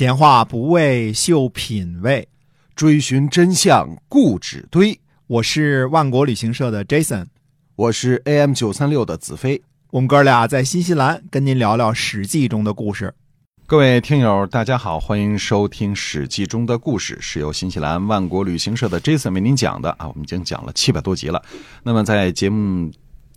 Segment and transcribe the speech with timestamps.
[0.00, 2.26] 闲话不为秀品味，
[2.74, 4.98] 追寻真相固执堆。
[5.26, 7.26] 我是万国旅行社的 Jason，
[7.76, 9.60] 我是 AM 九三六的子飞。
[9.90, 13.12] 我们哥俩在新西兰跟您聊聊《史记》中的故事。
[13.66, 20.08] 各位听友，大家好，欢迎收听《史记》中的故事，是由新西兰万国旅行社的 Jason 为您讲的啊。
[20.08, 21.42] 我们已经讲了七百多集了。
[21.82, 22.90] 那么在节目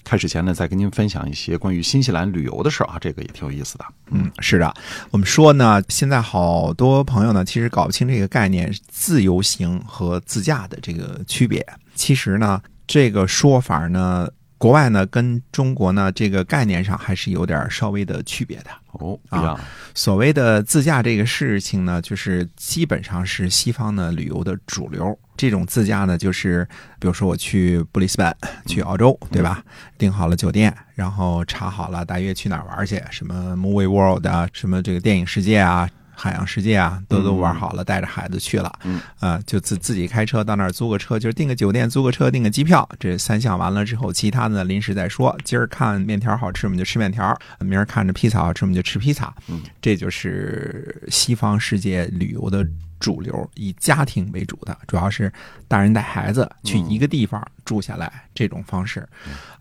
[0.03, 3.85] 开始前呢，再跟您分享一些关于新西兰旅游的事儿啊，这个也挺有意思的。
[4.11, 4.73] 嗯，是的，
[5.11, 11.65] 我们说呢，现在好多朋友呢，其实搞不清这个概念——自由行和自驾的这个区别。
[11.95, 18.65] 其实呢，这个说法呢，国外呢跟中国呢这个概念上还是有点稍微的区别的。
[18.93, 19.59] 哦，啊。
[19.93, 25.17] 所谓的自驾这个事情呢，就是基本上是西方的旅游的主流。
[25.35, 26.65] 这种自驾呢，就是
[26.99, 28.35] 比如说我去布里斯班，
[28.67, 29.63] 去澳洲，对吧？
[29.97, 35.89] 订好了酒店，然后查好了大约去哪儿玩去，什么 Movie World 啊，什么这个电影世界啊。
[36.15, 45.35] 海洋世界啊，都都玩好了，带着孩子去了，嗯，啊，就自自己开车到那儿租个车，就是订个酒店，租个车，订个机票，这三项完了之后，其他的临时再说。
[45.43, 49.33] 今儿看面条好吃，我们就吃面条；明儿看着披萨好吃，我们就吃披萨。
[49.47, 52.65] 嗯，这就是西方世界旅游的。
[53.03, 55.29] 主流以家庭为主的，主要是
[55.67, 59.05] 大人带孩子去一个地方住下来这种方式，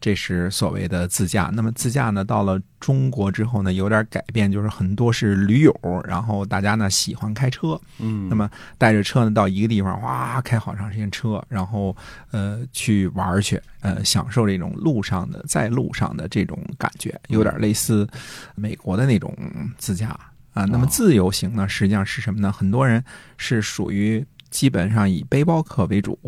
[0.01, 1.51] 这是所谓的自驾。
[1.53, 5.75] 那么自驾呢，到了中国之后呢，有点改变，就是很多是驴友，
[6.07, 8.49] 然后大家呢喜欢开车，嗯，那么
[8.79, 11.97] 带着车呢到一个地方，哇，开好长时间车，然后
[12.31, 18.09] 呃去玩去，呃，享受这种路上的在路上的这种感觉，有点类似
[18.55, 19.37] 美国的那种
[19.79, 20.17] 自驾。
[20.53, 22.53] 啊，那么自由行呢，实际上是什么呢？
[22.53, 23.03] 很多人
[23.37, 26.19] 是属于基本上以背包客为主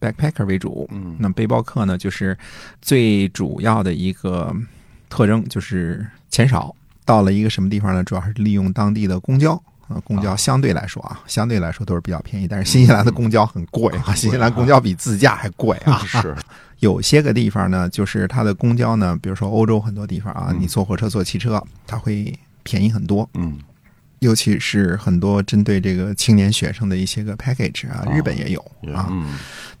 [0.00, 0.88] ，backpacker 为主。
[0.90, 2.36] 嗯，那背包客呢，就是
[2.80, 4.54] 最主要的一个
[5.08, 6.74] 特征就是钱少。
[7.06, 8.02] 到了一个什么地方呢？
[8.02, 9.52] 主要是利用当地的公交
[9.88, 12.48] 啊，公交相对来说啊，相对来说都是比较便宜。
[12.48, 15.98] 但是新西兰的公交很贵啊，新西兰公交比自驾还贵啊。
[16.08, 16.34] 是，
[16.80, 23.28] 有些个地方呢，就是它的公交呢，比如说欧洲很多地方啊，你坐火车、坐汽车，它会便宜很多。
[23.34, 23.58] 嗯。
[24.24, 28.60] 尤其是很多针对这个青年学生的一些个 package 啊，日本也有
[28.94, 29.12] 啊。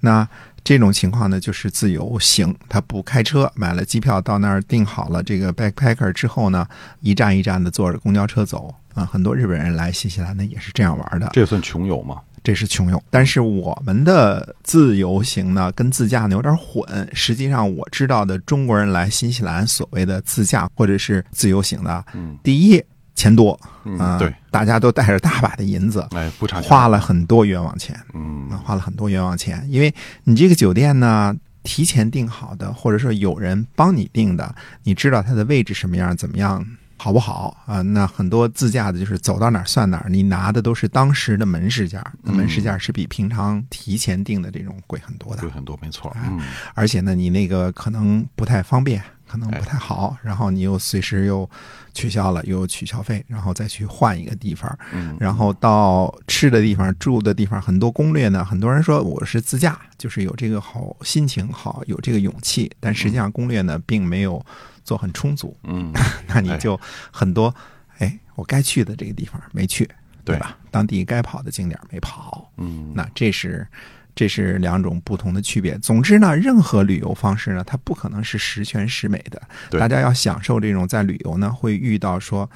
[0.00, 0.26] 那
[0.62, 6.66] 这种情况呢，就是自由行，他不开车，买了机票到那儿订好了这个 backpacker 之后呢，
[7.00, 9.04] 一站一站的坐着公交车走啊。
[9.04, 11.30] 很多日本人来新西兰呢也是这样玩的。
[11.32, 12.20] 这算穷游吗？
[12.42, 13.02] 这是穷游。
[13.10, 17.08] 但是我们的自由行呢，跟自驾呢有点混。
[17.12, 22.82] 实际上我知道的中国人来新西兰所谓的自驾或者是自由行的，嗯，第一。
[23.24, 23.58] 钱多
[23.98, 36.62] 啊，对，大家都带着大把的银子，哎，不差，花了很多冤枉钱，嗯，花了很多冤枉钱，因为你这个酒店呢，提前订好的，或者说有人帮你订的，你知道它的位置什么样，怎么样，
[36.98, 37.80] 好不好啊？
[37.80, 46.38] 那很多自驾的，就是走到哪儿算哪儿，你拿的都是当时的门市价，那门市价是比平常提前订的这种贵很多的，贵很多，没错，嗯，
[46.74, 49.02] 而且呢，你那个可能不太方便。
[49.34, 51.48] 可能不太好，然后你又随时又
[51.92, 54.78] 取消了，又取消费，然后再去换一个地方，
[55.18, 58.44] 然后到吃的地方、住的地方，很多攻略呢。
[58.44, 64.40] 很多人说我是自驾，就是有这个好心情，好有这个勇气，但实际上攻略呢并没有
[64.84, 65.56] 做很充足。
[65.64, 65.92] 嗯，
[66.28, 66.80] 那你就
[67.10, 67.52] 很多，
[67.98, 69.90] 哎，我该去的这个地方没去，
[70.24, 70.56] 对吧？
[70.70, 72.48] 当地该跑的景点没跑。
[72.58, 73.66] 嗯，那这是。
[74.14, 75.76] 这是两种不同的区别。
[75.78, 79.42] 总之呢，任何旅游方式呢，它不可能是十全十美的。
[79.78, 82.48] 大家要享受这种在旅游呢会遇到说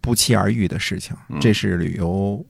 [0.00, 2.44] 不期而遇的事情，这是旅游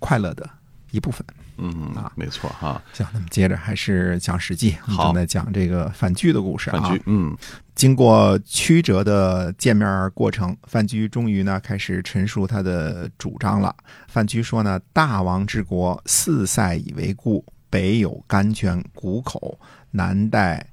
[0.00, 0.48] 快乐的
[0.90, 1.24] 一部分。
[1.56, 2.82] 嗯啊，没错哈。
[2.92, 4.72] 行，那么接着还是讲《史记》，
[5.04, 6.80] 正在讲这个范雎的故事啊。
[6.80, 7.36] 范雎，嗯，
[7.76, 13.72] 经过曲折的见面过程，范雎终于呢开始陈述他的主张了。
[14.08, 17.44] 范雎说呢：“大王之国，四塞以为固。”
[17.74, 19.58] 北有甘泉谷口，
[19.90, 20.64] 南带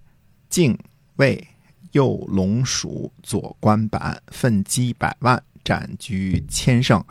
[0.52, 0.78] 泾
[1.16, 1.48] 渭，
[1.94, 7.04] 右龙蜀，左关坂，奋击百万，斩居千乘。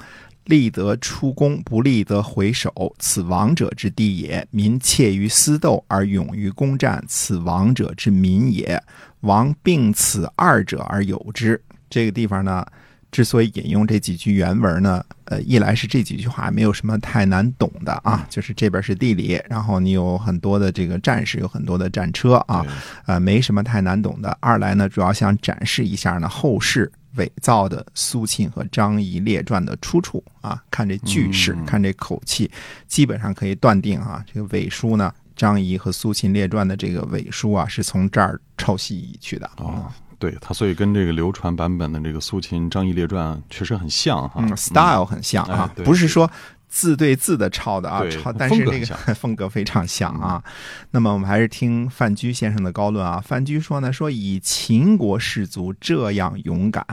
[0.45, 2.95] 立得出宫，不立得回首。
[3.01, 4.47] 此王者之地也。
[4.53, 8.81] 民怯于私斗而勇于攻战，此王者之民也。
[9.23, 11.61] 王并此二者而有之。
[11.89, 12.65] 这个地方呢？
[13.11, 22.65] 之所以引用这几句原文呢，呃，一来是这几句话没有什么太难懂的啊，就是这边是地理，然后你有很多的这个战士，有很多的战车啊，
[23.07, 24.37] 呃，没什么太难懂的。
[24.41, 32.49] 二来呢，主要想展示一下呢后世伪造的苏秦和张仪列传的出处啊，看这句式，看这口气，
[32.87, 39.93] 基本上可以断定啊，这个伪书呢，张仪和苏秦列传的这个伪书啊，是从这儿抄袭去的啊。
[40.21, 46.31] 对他，所以跟这个流传版本的这个苏秦张仪列传确实很像哈、嗯，style 很像啊哎，不是说
[46.69, 48.87] 字对字的抄的啊，抄，但是这个
[49.17, 50.45] 风格非常像啊。
[50.91, 53.19] 那么我们还是听范雎先生的高论啊。
[53.27, 56.85] 范雎说呢，说以秦国士卒这样勇敢，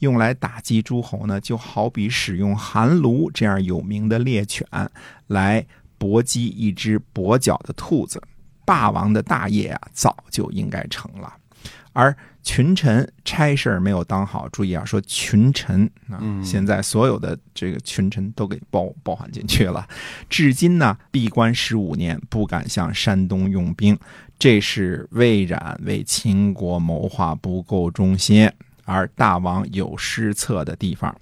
[0.00, 4.64] 用来打击诸侯呢，就好比使用寒卢这样有名的猎犬
[5.28, 5.64] 来
[5.96, 8.22] 搏击一只跛脚的兔子，
[8.66, 11.32] 霸王的大业啊，早就应该成了。
[11.94, 19.88] 而群臣差事儿没有当好，注意啊，说群臣啊，嗯现在所有的这个群臣都给包包含进去了。
[20.28, 23.96] 至今呢，闭关十五年，不敢向山东用兵，
[24.38, 28.50] 这是魏冉为秦国谋划不够忠心，
[28.84, 31.16] 而大王有失策的地方。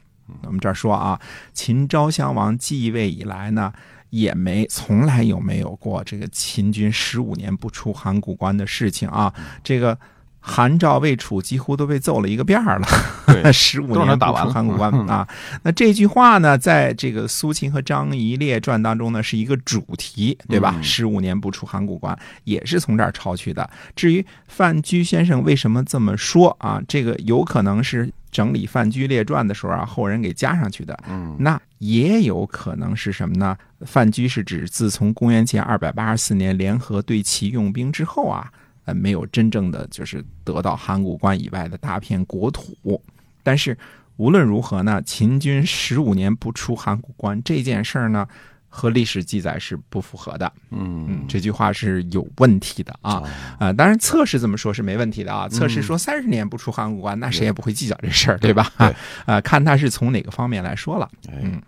[0.45, 1.21] 我们这儿说啊，
[1.53, 3.73] 秦昭襄王继位以来呢，
[4.09, 9.33] 也没从来有没有过这个秦军十五年不出函谷关的事情啊。
[9.63, 9.97] 这个
[10.45, 12.89] 韩赵魏楚几乎都被揍了一个遍儿了，
[13.27, 15.27] 对 十五年打完函谷关啊。
[15.63, 20.75] 那这句话呢，在这个苏秦和张仪列传当中呢，是一个主题，对吧？
[20.77, 23.71] 嗯十五年不出函谷关，也是从这儿抄去的。
[23.95, 30.99] 至于范雎先生为什么这么说啊，这个有可能是整理范雎列传的时候啊，后人给加上去的。
[31.09, 33.57] 嗯那也有可能是什么呢？
[33.87, 38.51] 范雎是指自从公元前二百八十四年联合对齐用兵之后啊，
[38.85, 43.03] 呃，没有真正的就是得到函谷关以外的大片国土。
[43.43, 43.77] 但是
[44.17, 48.27] 无论如何呢，秦军十五年不出函谷关这件事儿呢，
[48.69, 50.53] 和历史记载是不符合的。
[50.71, 53.15] 嗯，嗯这句话是有问题的啊。
[53.17, 55.49] 哦啊、当然测试这么说是没问题的啊。
[55.49, 58.71] 测试说三十年不出函谷关，那谁也不会计较这事儿，对吧？
[58.79, 58.95] 对
[59.27, 61.09] 啊、看他是从哪个方面来说了。
[61.29, 61.61] 哎嗯，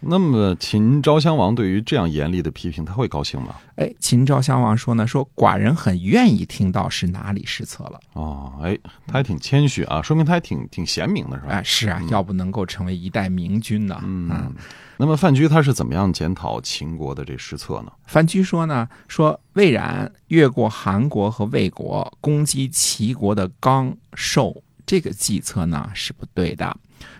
[0.00, 3.56] 那么秦昭襄王对于这样严厉的批评，他会高兴吗？
[3.76, 8.00] 哎，秦昭襄王说呢，说寡人很愿意听到是哪里失策了。
[8.14, 11.48] 哦，哎，他还挺谦虚啊，说明他还挺挺贤明的，是吧？
[11.50, 14.00] 哎，是啊，要不能够成为一代明君呢。
[14.02, 14.52] 嗯，
[14.96, 17.92] 那么范雎他是怎么样检讨秦国的这失策呢？
[18.06, 26.74] 范雎说呢，说魏冉越过韩国和魏国，攻击齐国的刚寿，这个计策呢是不对的。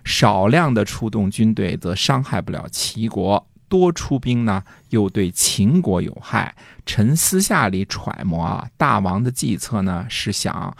[0.04, 6.54] 少量的出动军队则伤害不了齐国，多出兵呢又对秦国有害。
[6.86, 10.74] 臣私下里揣摩啊，大王的计策呢是想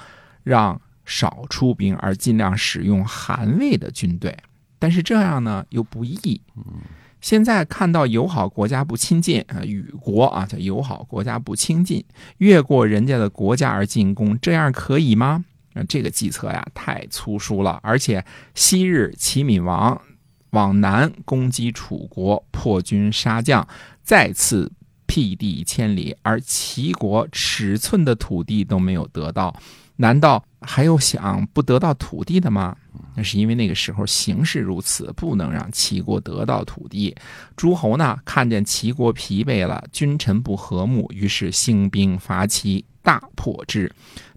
[0.44, 4.36] 让少出兵，而尽量使用韩魏的军队，
[4.78, 6.40] 但是这样呢又不易。
[7.20, 12.04] 现在看到友好国家不亲近啊，与国啊叫友好国家不亲近，
[12.38, 15.44] 越过人家的国家而进攻，这样可以吗？
[15.84, 18.24] 这个计策呀太粗疏了，而且
[18.54, 20.00] 昔日齐闵王
[20.50, 23.66] 往南攻击楚国，破军杀将，
[24.02, 24.70] 再次
[25.06, 29.54] 辟地千里，而齐国尺寸的土地都没有得到，
[29.96, 32.76] 难道还有想不得到土地的吗？
[33.14, 37.14] 那是因为那个时候形势如此，不能让齐国得到土地。
[37.56, 43.90] 诸侯呢，看见齐国疲惫了，君臣不和睦，于是兴兵伐齐，大破之。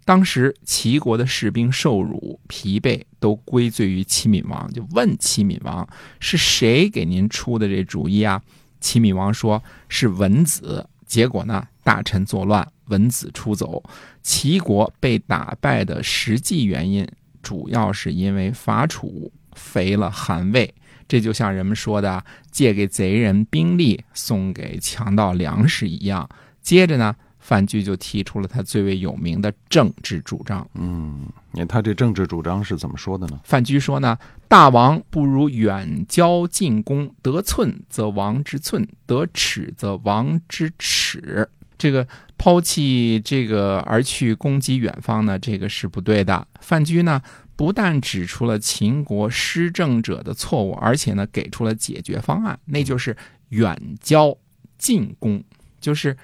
[0.09, 4.67] 当时齐国的士兵受辱、疲惫，都归罪于齐闵王。
[4.73, 5.88] 就问齐闵王
[6.19, 8.41] 是谁给您出的这主意啊？
[8.81, 10.89] 齐闵王说是文子。
[11.06, 13.83] 结果呢，大臣作乱，文子出走，
[14.23, 17.07] 齐国被打败的实际原因，
[17.44, 20.73] 主要是因为伐楚肥了韩魏。
[21.07, 26.28] 这就像人们说的“借给贼人兵力，送给强盗粮食”一样。
[26.63, 27.16] 接着呢，
[27.49, 30.69] 范雎就提出了他最为有名的政治主张。
[30.75, 33.39] 嗯，你看他这政治主张是怎么说的呢？
[33.44, 34.15] 范雎说呢
[34.47, 41.49] ：“大王不如远交近攻，得寸则王之寸，得尺则王之尺。
[41.75, 47.19] 这个抛弃这个而去攻击远方呢，这个是不对的。”范雎呢，
[47.56, 53.18] 不但指出了秦国施政者的错误，而且呢，给出了解决方案，那就是
[53.49, 54.37] 远交
[54.77, 55.44] 近攻，
[55.81, 56.15] 就是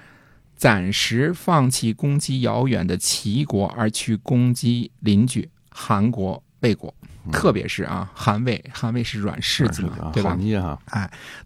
[0.56, 6.92] 暂时放弃攻击遥远的齐国，而去攻击邻居韩国、魏国。
[7.32, 10.36] 特别是啊，韩魏，韩魏是软柿子嘛，对吧好？
[10.36, 10.80] 捏哈，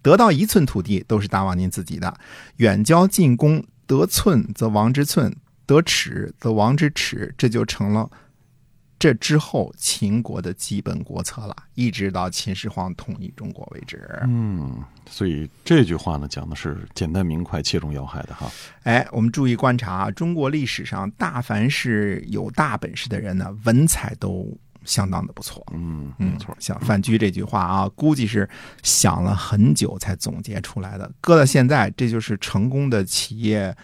[0.02, 2.14] 得到一寸土地都是大王您自己的，
[2.56, 8.10] 远交近攻，得寸则王之寸，得尺则王之尺，这就成了
[9.00, 14.06] 这之后秦国的基本国策了，一直到秦始皇统一中国为止。
[14.24, 18.52] 嗯，所以这句话呢讲的是简单明快、切中要害的哈。
[18.82, 24.54] 哎，我们注意观察啊，中国历史上大凡是有大本事的人呢，文采都
[24.84, 25.66] 相当的不错。
[25.72, 28.46] 嗯，嗯没错，像范雎这句话啊，估计是
[28.82, 31.10] 想了很久才总结出来的。
[31.22, 33.74] 搁到现在，这就是成功的企业，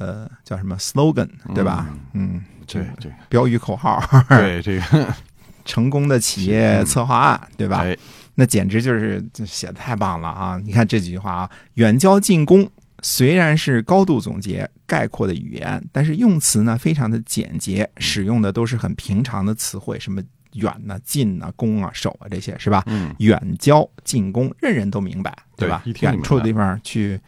[0.00, 1.86] 呃叫什么 slogan 对吧？
[2.14, 5.14] 嗯，对这个标语口号，对这个
[5.64, 7.82] 成功的企业策划案对吧？
[7.84, 7.96] 哎
[8.36, 10.58] 那简直就是写的太棒了啊！
[10.64, 12.68] 你看这几句话啊，远交近攻。
[13.02, 22.82] 虽然是高度总结概括的语言，但是用词呢非常的简洁，使用的都是很平常的词汇，什么远呐、近呐、攻啊、守啊这些是吧？
[22.86, 25.82] 嗯远交近攻，人人都明白，吧？
[25.84, 27.20] 对一听就明白远处的地方去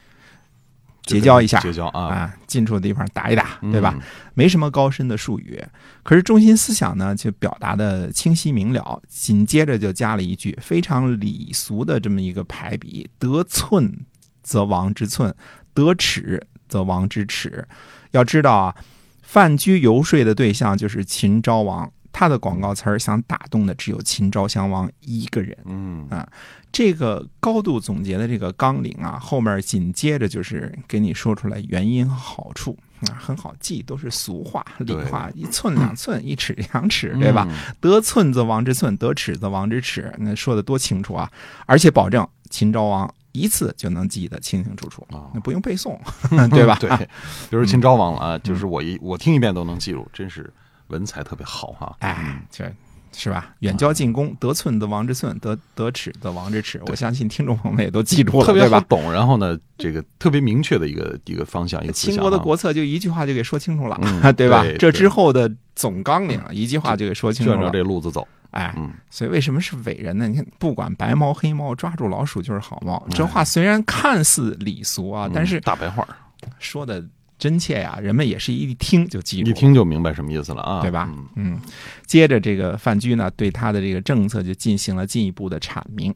[1.04, 3.92] 结交一下结交啊，啊，近处的地方打一打，对吧？
[3.96, 4.02] 嗯？
[4.34, 5.62] 没什么高深的术语，
[6.02, 9.02] 可是中心思想呢，就表达的清晰明了。
[9.08, 14.06] 紧接着就加了一句非常礼俗的这么一个排比：得寸
[14.42, 15.34] 则王之寸，
[15.74, 17.66] 得尺则王之尺。
[18.12, 18.74] 要知道啊，
[19.22, 25.56] 范雎游说的对象就是秦昭王，他的广告词儿想打动的只有秦昭襄王一个人。
[25.64, 26.06] 嗯
[26.70, 37.46] 这个高度总结的这个纲领啊，后面紧接着就是给你说出来原因和好处啊，很好记，都是俗话、理对话，一寸两寸，一尺两尺，对吧？？
[37.50, 41.30] 嗯得寸则王之寸，得尺则王之尺，那说的多清楚啊！
[41.66, 45.98] 而且保证秦昭王一次就能记得清清楚楚，哦那不用背诵，
[46.48, 46.78] 对吧？
[46.80, 46.88] 对，
[47.50, 50.50] 比如秦昭王了啊，就是我一我听一遍都能记住，真是
[50.92, 51.96] 文采特别好哈。
[51.98, 52.72] 哎，这。
[53.14, 53.54] 是吧？
[53.58, 56.80] 远交近攻，得寸则王之寸，得得尺则王之尺。
[56.86, 64.62] 我相信听众朋友们也都记住了，特别懂，然后呢，这个特别明确的一个一个方向，一个思秦国的国策就一句话就给说清楚了，嗯 对吧？
[64.62, 67.70] 对这之后的总纲领一句话就给说清楚顺着。
[67.70, 70.26] 这路子走，哎，嗯，所以为什么是伟人呢？
[70.26, 72.96] 你看，不管白猫黑猫，抓住老鼠就是好猫。
[73.10, 76.08] 哎这话虽然看似礼俗啊，但是嗯大白话，
[76.58, 77.04] 说的
[77.42, 79.52] 真切呀，人们也是一听就记住一。
[79.52, 81.60] 听就明白什么意思了啊，对吧嗯嗯，
[82.06, 86.14] 接着这个范雎呢，对他的这个政策就进行了进一步的阐明。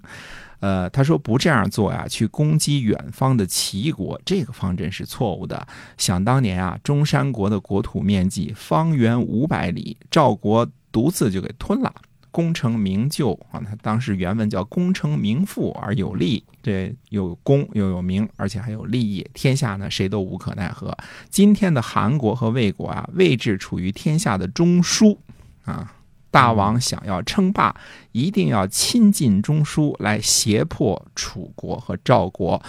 [0.60, 5.66] 呃，他说不这样做呀，去攻击远方的齐国，这个方针是错误的。
[5.98, 11.92] 想当年啊，中山国的国土面积方圆五百里，赵国独自就给吞了。
[12.36, 20.94] 功成名就啊，他当时原文叫“功成名富而有利”，这有功又有名，而且还有利益，天下呢谁都无可奈何。
[21.30, 25.16] 今天的韩国和魏国啊，位置处于天下的中枢
[25.64, 25.94] 啊。
[26.30, 27.74] 大王想要称霸，
[28.12, 32.62] 一定要亲近中枢，来胁迫楚国和赵国。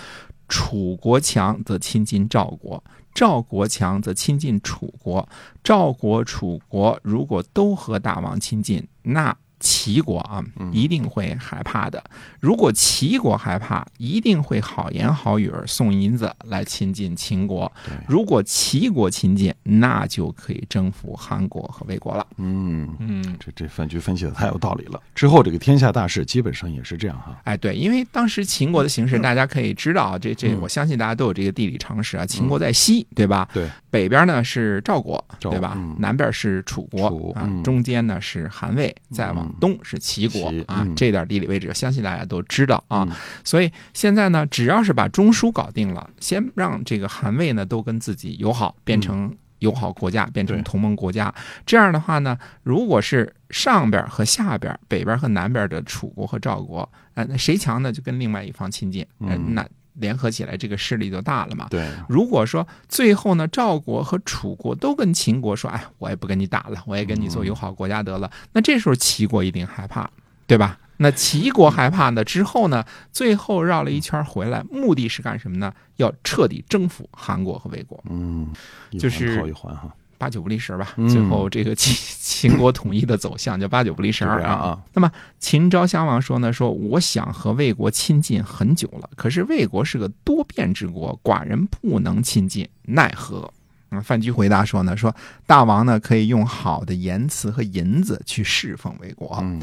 [0.47, 2.81] 楚国强则亲近赵国，
[3.13, 5.27] 赵国强则亲近楚国。
[5.61, 12.03] 赵国、楚国如果都和大王亲近，那齐国啊一定会害怕的。
[12.39, 17.71] 如果齐国害怕，一定会好言好语儿送银子来亲近秦国。
[18.07, 22.25] 如果齐国亲近，那就可以征服韩国和魏国了。
[22.37, 22.95] 嗯。
[22.99, 25.01] 嗯，这这分局分析的太有道理了。
[25.15, 27.39] 之后这个天下大事基本上也是这样哈。
[27.43, 32.25] 哎，对，因为当时秦国的形势，大家可以知道啊，这这，嗯我相信大家都有这个地理常识啊。
[32.25, 33.47] 秦国在西，对吧？
[33.53, 35.73] 对，北边呢是赵国，对吧？
[35.75, 40.83] 嗯南边是楚国中间呢是韩魏，再往嗯东是齐国啊。
[40.85, 43.05] 嗯这点地理位置，相信大家都知道啊。
[43.09, 51.33] 嗯所以现在呢，只要是把中枢搞定了，先让这个韩魏呢都跟自己友好，变成友好国家，变成同盟国家。
[51.65, 61.67] 这样的话呢，如果是上边和下边、北边和南边的楚国和赵国，呃，那谁强呢，就跟另外一方亲近，那联合起来，这个势力就大了嘛。
[61.69, 68.31] 对，如果说最后呢，赵国和楚国都跟秦国说：“哎，我也不跟你打了，我也跟你做友好国家得了。
[68.53, 70.09] 那这时候齐国一定害怕，
[70.45, 70.79] 对吧？
[70.99, 75.71] 那齐国害怕呢之后呢，最后绕了一圈回来，目的是干什么呢？
[75.97, 78.49] 要彻底征服韩国和魏国，嗯，
[78.89, 80.93] 一环就是套一环哈，八九不离十吧。
[80.97, 81.95] 嗯最后这个秦
[82.49, 84.81] 秦国统一的走向就八九不离十是这样啊。
[84.93, 93.51] 那么秦昭襄王说呢，说我想和魏国亲近很久了，可是魏国是个多变之国，寡人不能亲近，奈何？
[93.89, 99.61] 嗯，范雎回答说呢，说大王呢可以用好的言辞和银子去侍奉魏国，嗯，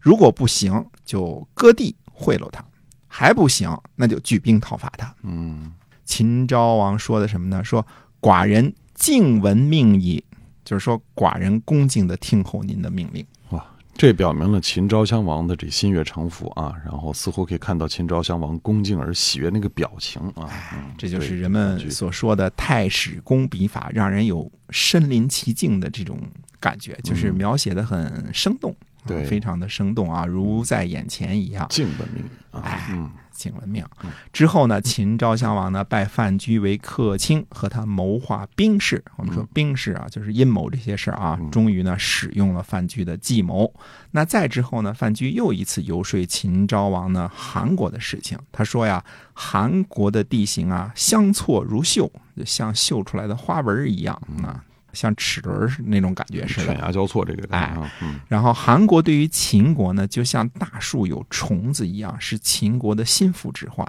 [0.00, 2.64] 如果不行就割地贿赂他，
[3.06, 5.14] 还不行那就举兵讨伐他。
[5.22, 5.70] 嗯，
[6.06, 7.62] 秦昭王说的什么呢？
[7.62, 7.86] 说
[8.18, 10.24] 寡人敬闻命矣，
[10.64, 13.24] 就是说寡人恭敬的听候您的命令。
[13.50, 20.50] 哇这表明了秦昭襄王的这心悦诚服啊，然后似乎可以看到秦昭襄王恭敬而喜悦那个表情啊。
[20.74, 26.18] 嗯这就是人们所说的太史公笔法，让人有身临其境的这种
[26.58, 28.74] 感觉，就是描写的很生动
[29.06, 31.66] 对非常的生动啊，如在眼前一样。
[31.68, 33.84] 敬文明啊，哎嗯，请了命。
[34.32, 39.02] 之后呢，秦昭襄王呢拜范雎为客卿，和他谋划兵事。
[39.16, 41.38] 我们说兵事啊，就是阴谋这些事儿啊。
[41.50, 43.72] 终于呢，使用了范雎的计谋。
[44.10, 48.38] 那再之后呢，范雎又一次游说秦昭王呢韩国的事情。
[48.50, 56.78] 他说呀，韩国的地形啊，相错如绣，就像绣出来的花纹一样啊，像齿轮那种感觉似的犬。
[56.78, 57.90] 牙交错这个感觉
[58.28, 63.86] 然后韩国对于秦国呢，就像大树有虫子一样，是秦国的心腹之患。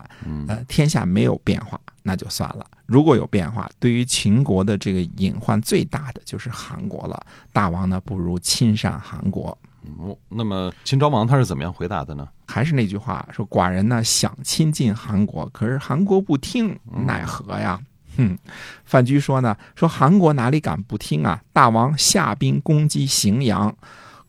[0.47, 7.25] 呃，天下没有变化，那就算了；如果有变化，对于秦国的这个隐患最大的就是韩国了。
[7.53, 9.57] 大王呢，不如亲善韩国。
[9.99, 12.27] 哦，那么秦昭王他是怎么样回答的呢？
[12.45, 17.79] 还是那句话，说寡人呢想亲近韩国，可是韩国不听，奈何呀？
[18.17, 18.37] 嗯，
[18.83, 21.41] 范雎说呢，说韩国哪里敢不听啊？
[21.53, 23.75] 大王下兵攻击荥阳，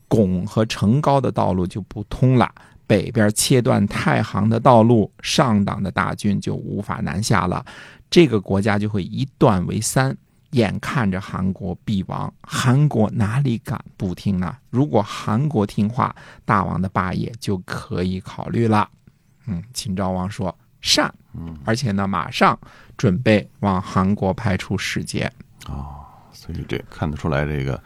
[0.06, 2.50] 巩和成高的道路就不通了，
[2.86, 7.64] 北边切断太行的道路，上党的大军就无法南下了，
[8.10, 10.16] 这个国家就会一断为三。
[10.52, 14.56] 眼看着韩国必亡，韩国哪里敢不听呢？
[14.70, 16.16] 如果韩国听话，
[16.46, 18.88] 大王的霸业就可以考虑了。
[19.46, 22.58] 嗯，秦昭王说善，嗯，而且呢，马上
[22.96, 25.30] 准备往韩国派出使节。
[25.66, 25.96] 哦
[26.32, 27.82] 所以这看得出来，这个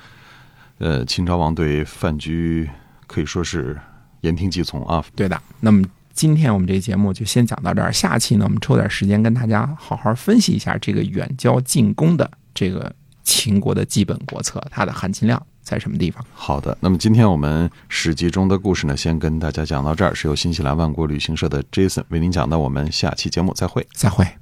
[0.79, 2.69] 呃，秦昭王对范雎
[3.07, 3.81] 可以说是
[4.21, 5.03] 言听计从啊。
[5.17, 5.41] 对的。
[5.59, 5.83] 那么
[6.13, 16.25] 今天我们这节目就先讲到这儿，下期呢，我们抽点时间跟大家好好分析一下这个远交近攻的这个秦国的基本国策，它的含金量在什么地方？
[16.35, 23.87] 好的，那么今天我们史记中的故事呢，先跟大家讲到这儿，是由新西兰万国旅行社的 Jason 为您讲的，我们下期节目再会。
[23.95, 24.42] 再会。